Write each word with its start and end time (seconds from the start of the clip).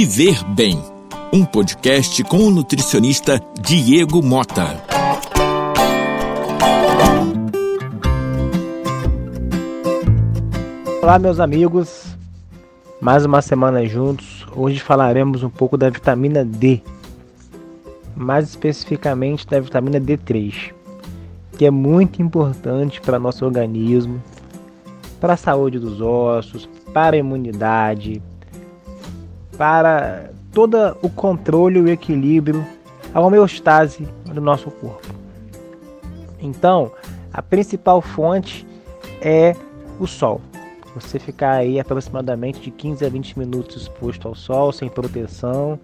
Viver 0.00 0.44
Bem, 0.54 0.80
um 1.32 1.44
podcast 1.44 2.22
com 2.22 2.36
o 2.36 2.52
nutricionista 2.52 3.42
Diego 3.60 4.22
Mota. 4.22 4.80
Olá, 11.02 11.18
meus 11.18 11.40
amigos. 11.40 12.16
Mais 13.00 13.24
uma 13.24 13.42
semana 13.42 13.84
juntos. 13.86 14.46
Hoje 14.54 14.78
falaremos 14.78 15.42
um 15.42 15.50
pouco 15.50 15.76
da 15.76 15.90
vitamina 15.90 16.44
D, 16.44 16.80
mais 18.14 18.48
especificamente 18.50 19.48
da 19.48 19.58
vitamina 19.58 20.00
D3, 20.00 20.72
que 21.58 21.66
é 21.66 21.72
muito 21.72 22.22
importante 22.22 23.00
para 23.00 23.18
nosso 23.18 23.44
organismo, 23.44 24.22
para 25.20 25.32
a 25.32 25.36
saúde 25.36 25.80
dos 25.80 26.00
ossos, 26.00 26.68
para 26.94 27.16
a 27.16 27.18
imunidade, 27.18 28.22
para 29.58 30.30
todo 30.52 30.96
o 31.02 31.10
controle 31.10 31.80
o 31.80 31.88
equilíbrio, 31.88 32.64
a 33.12 33.20
homeostase 33.20 34.08
do 34.24 34.40
nosso 34.40 34.70
corpo. 34.70 35.08
Então, 36.40 36.92
a 37.32 37.42
principal 37.42 38.00
fonte 38.00 38.64
é 39.20 39.56
o 39.98 40.06
sol. 40.06 40.40
Você 40.94 41.18
ficar 41.18 41.52
aí 41.52 41.78
aproximadamente 41.78 42.60
de 42.60 42.70
15 42.70 43.04
a 43.04 43.08
20 43.08 43.38
minutos 43.38 43.82
exposto 43.82 44.28
ao 44.28 44.34
sol, 44.34 44.72
sem 44.72 44.88
proteção, 44.88 45.78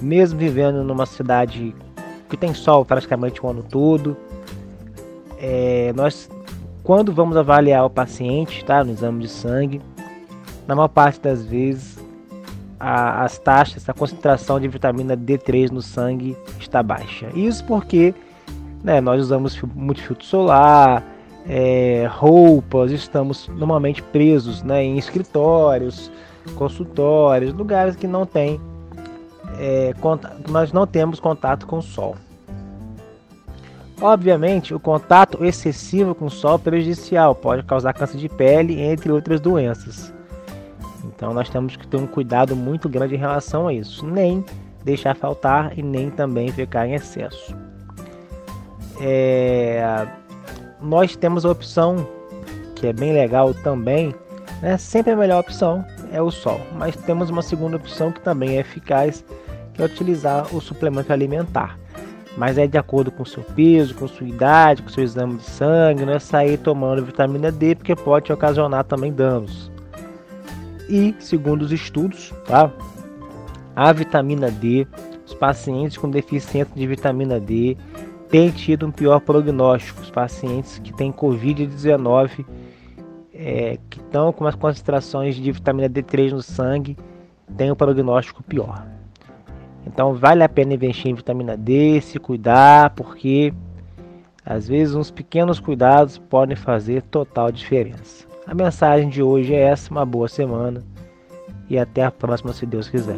mesmo 0.00 0.38
vivendo 0.38 0.82
numa 0.84 1.06
cidade 1.06 1.74
que 2.28 2.36
tem 2.36 2.54
sol 2.54 2.84
praticamente 2.84 3.44
o 3.44 3.48
ano 3.48 3.62
todo. 3.62 4.16
É, 5.38 5.92
nós, 5.94 6.30
quando 6.82 7.12
vamos 7.12 7.36
avaliar 7.36 7.84
o 7.84 7.90
paciente, 7.90 8.64
tá, 8.64 8.82
no 8.82 8.92
exame 8.92 9.22
de 9.22 9.28
sangue, 9.28 9.80
na 10.66 10.74
maior 10.74 10.88
parte 10.88 11.20
das 11.20 11.44
vezes 11.44 12.01
a, 12.82 13.22
as 13.22 13.38
taxas, 13.38 13.88
a 13.88 13.92
concentração 13.94 14.58
de 14.58 14.66
vitamina 14.66 15.16
D3 15.16 15.70
no 15.70 15.80
sangue 15.80 16.36
está 16.58 16.82
baixa. 16.82 17.28
Isso 17.34 17.64
porque 17.64 18.12
né, 18.82 19.00
nós 19.00 19.22
usamos 19.22 19.60
muito 19.74 20.02
filtro 20.02 20.26
solar, 20.26 21.04
é, 21.46 22.08
roupas, 22.10 22.90
estamos 22.90 23.48
normalmente 23.48 24.02
presos 24.02 24.62
né, 24.62 24.82
em 24.82 24.98
escritórios, 24.98 26.10
consultórios, 26.56 27.54
lugares 27.54 27.94
que 27.94 28.06
não 28.06 28.26
tem 28.26 28.60
é, 29.58 29.94
nós 30.48 30.72
não 30.72 30.86
temos 30.86 31.20
contato 31.20 31.66
com 31.66 31.78
o 31.78 31.82
sol. 31.82 32.16
Obviamente, 34.00 34.74
o 34.74 34.80
contato 34.80 35.44
excessivo 35.44 36.14
com 36.14 36.26
o 36.26 36.30
sol 36.30 36.56
é 36.56 36.58
prejudicial, 36.58 37.34
pode 37.34 37.62
causar 37.62 37.92
câncer 37.92 38.18
de 38.18 38.28
pele, 38.28 38.80
entre 38.80 39.12
outras 39.12 39.40
doenças. 39.40 40.12
Então 41.04 41.32
nós 41.32 41.48
temos 41.48 41.76
que 41.76 41.86
ter 41.86 41.96
um 41.96 42.06
cuidado 42.06 42.54
muito 42.54 42.88
grande 42.88 43.14
em 43.14 43.18
relação 43.18 43.68
a 43.68 43.72
isso. 43.72 44.06
Nem 44.06 44.44
deixar 44.84 45.14
faltar 45.14 45.76
e 45.78 45.82
nem 45.82 46.10
também 46.10 46.50
ficar 46.50 46.86
em 46.86 46.94
excesso. 46.94 47.54
É... 49.00 50.06
Nós 50.80 51.16
temos 51.16 51.44
a 51.44 51.50
opção, 51.50 52.06
que 52.74 52.86
é 52.86 52.92
bem 52.92 53.12
legal 53.12 53.54
também, 53.54 54.14
né? 54.60 54.76
sempre 54.76 55.12
a 55.12 55.16
melhor 55.16 55.40
opção 55.40 55.84
é 56.12 56.20
o 56.20 56.30
sol. 56.30 56.60
Mas 56.76 56.94
temos 56.96 57.30
uma 57.30 57.42
segunda 57.42 57.76
opção 57.76 58.12
que 58.12 58.20
também 58.20 58.56
é 58.56 58.60
eficaz, 58.60 59.24
que 59.72 59.82
é 59.82 59.84
utilizar 59.84 60.54
o 60.54 60.60
suplemento 60.60 61.12
alimentar. 61.12 61.78
Mas 62.36 62.56
é 62.56 62.66
de 62.66 62.78
acordo 62.78 63.10
com 63.10 63.22
o 63.22 63.26
seu 63.26 63.42
peso, 63.42 63.94
com 63.94 64.08
sua 64.08 64.26
idade, 64.26 64.82
com 64.82 64.88
seu 64.88 65.04
exame 65.04 65.36
de 65.36 65.44
sangue, 65.44 66.04
não 66.04 66.14
é 66.14 66.18
sair 66.18 66.56
tomando 66.56 67.04
vitamina 67.04 67.52
D, 67.52 67.74
porque 67.74 67.94
pode 67.94 68.32
ocasionar 68.32 68.84
também 68.84 69.12
danos. 69.12 69.71
E, 70.92 71.14
segundo 71.18 71.62
os 71.62 71.72
estudos, 71.72 72.34
tá? 72.44 72.70
a 73.74 73.90
vitamina 73.94 74.50
D, 74.50 74.86
os 75.26 75.32
pacientes 75.32 75.96
com 75.96 76.10
deficiência 76.10 76.68
de 76.74 76.86
vitamina 76.86 77.40
D 77.40 77.78
têm 78.28 78.50
tido 78.50 78.86
um 78.86 78.90
pior 78.90 79.18
prognóstico. 79.20 80.02
Os 80.02 80.10
pacientes 80.10 80.78
que 80.80 80.92
têm 80.92 81.10
Covid-19, 81.10 82.44
é, 83.32 83.78
que 83.88 84.00
estão 84.00 84.34
com 84.34 84.46
as 84.46 84.54
concentrações 84.54 85.36
de 85.36 85.50
vitamina 85.50 85.88
D3 85.88 86.32
no 86.32 86.42
sangue, 86.42 86.94
têm 87.56 87.72
um 87.72 87.74
prognóstico 87.74 88.42
pior. 88.42 88.86
Então 89.86 90.12
vale 90.12 90.44
a 90.44 90.48
pena 90.48 90.74
investir 90.74 91.10
em 91.10 91.14
vitamina 91.14 91.56
D, 91.56 92.02
se 92.02 92.18
cuidar, 92.18 92.90
porque 92.90 93.54
às 94.44 94.68
vezes 94.68 94.94
uns 94.94 95.10
pequenos 95.10 95.58
cuidados 95.58 96.18
podem 96.18 96.54
fazer 96.54 97.00
total 97.04 97.50
diferença. 97.50 98.31
A 98.46 98.54
mensagem 98.54 99.08
de 99.08 99.22
hoje 99.22 99.54
é 99.54 99.60
essa, 99.60 99.90
uma 99.90 100.04
boa 100.04 100.28
semana 100.28 100.82
e 101.70 101.78
até 101.78 102.04
a 102.04 102.10
próxima 102.10 102.52
se 102.52 102.66
Deus 102.66 102.88
quiser. 102.88 103.16